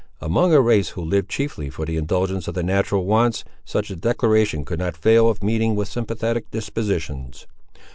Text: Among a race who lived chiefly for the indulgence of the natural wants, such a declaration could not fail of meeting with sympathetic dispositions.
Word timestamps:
Among 0.19 0.51
a 0.51 0.61
race 0.61 0.89
who 0.89 1.03
lived 1.05 1.29
chiefly 1.29 1.69
for 1.69 1.85
the 1.85 1.95
indulgence 1.95 2.47
of 2.47 2.55
the 2.55 2.63
natural 2.63 3.05
wants, 3.05 3.43
such 3.65 3.91
a 3.91 3.95
declaration 3.95 4.65
could 4.65 4.79
not 4.79 4.97
fail 4.97 5.29
of 5.29 5.43
meeting 5.43 5.75
with 5.75 5.89
sympathetic 5.89 6.49
dispositions. 6.49 7.45